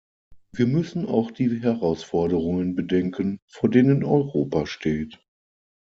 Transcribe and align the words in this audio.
Wir 0.51 0.65
müssen 0.65 1.05
auch 1.05 1.29
die 1.29 1.61
Herausforderungen 1.61 2.73
bedenken, 2.73 3.39
vor 3.47 3.69
denen 3.69 4.03
Europa 4.03 4.65
steht. 4.65 5.19